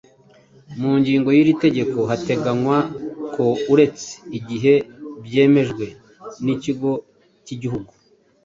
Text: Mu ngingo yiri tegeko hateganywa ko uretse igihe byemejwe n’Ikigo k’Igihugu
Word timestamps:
Mu 0.79 0.91
ngingo 0.99 1.29
yiri 1.35 1.53
tegeko 1.63 1.97
hateganywa 2.09 2.77
ko 3.33 3.45
uretse 3.73 4.09
igihe 4.37 4.73
byemejwe 5.25 5.85
n’Ikigo 6.43 6.91
k’Igihugu 7.45 7.91